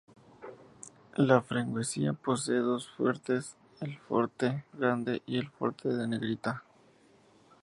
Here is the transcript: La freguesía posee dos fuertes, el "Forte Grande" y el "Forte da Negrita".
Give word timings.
La 1.15 1.43
freguesía 1.43 2.13
posee 2.13 2.57
dos 2.57 2.89
fuertes, 2.89 3.55
el 3.81 3.99
"Forte 3.99 4.65
Grande" 4.73 5.21
y 5.27 5.37
el 5.37 5.47
"Forte 5.51 5.95
da 5.95 6.07
Negrita". 6.07 6.63